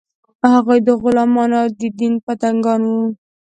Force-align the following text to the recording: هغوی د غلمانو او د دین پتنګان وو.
هغوی 0.53 0.79
د 0.87 0.89
غلمانو 1.01 1.55
او 1.61 1.67
د 1.79 1.81
دین 1.99 2.13
پتنګان 2.25 2.81
وو. 2.91 3.03